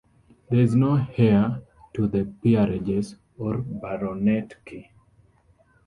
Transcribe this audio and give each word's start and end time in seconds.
There 0.49 0.59
is 0.59 0.73
no 0.73 1.05
heir 1.15 1.61
to 1.93 2.07
the 2.07 2.25
peerages 2.41 3.17
or 3.37 3.57
the 3.57 3.61
baronetcy. 3.61 4.89